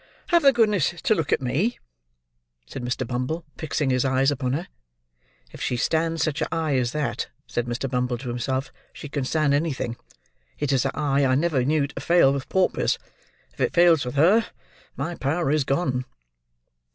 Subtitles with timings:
[0.29, 1.77] "Have the goodness to look at me,"
[2.65, 3.05] said Mr.
[3.05, 4.67] Bumble, fixing his eyes upon her.
[5.51, 7.87] "If she stands such a eye as that," said Mr.
[7.87, 9.97] Bumble to himself, "she can stand anything.
[10.57, 12.97] It is a eye I never knew to fail with paupers.
[13.53, 14.47] If it fails with her,
[14.97, 16.05] my power is gone."